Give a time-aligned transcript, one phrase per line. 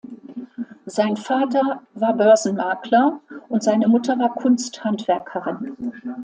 [0.87, 3.19] Sein Vater war Börsenmakler
[3.49, 5.77] und seine Mutter war Kunsthandwerkerin.